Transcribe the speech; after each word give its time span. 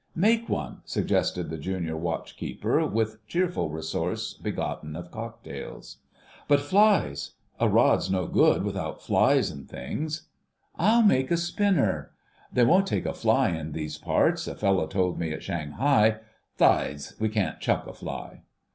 "Make 0.15 0.49
one," 0.49 0.81
suggested 0.83 1.51
the 1.51 1.59
Junior 1.59 1.95
Watchkeeper, 1.95 2.87
with 2.87 3.17
cheerful 3.27 3.69
resource 3.69 4.33
begotten 4.33 4.95
of 4.95 5.11
cocktails. 5.11 5.97
"But 6.47 6.59
flies—? 6.59 7.33
A 7.59 7.69
rod's 7.69 8.09
no 8.09 8.25
good 8.25 8.63
without 8.63 9.03
flies 9.03 9.51
and 9.51 9.69
things." 9.69 10.23
"I'll 10.75 11.03
make 11.03 11.29
a 11.29 11.37
spinner. 11.37 12.13
They 12.51 12.65
won't 12.65 12.87
take 12.87 13.05
a 13.05 13.13
fly 13.13 13.49
in 13.49 13.73
these 13.73 13.99
parts, 13.99 14.47
a 14.47 14.55
fellow 14.55 14.87
told 14.87 15.19
me 15.19 15.33
at 15.33 15.43
Shanghai. 15.43 16.17
'Sides, 16.57 17.13
we 17.19 17.29
can't 17.29 17.59
chuck 17.59 17.85
a 17.85 17.93
fly." 17.93 18.41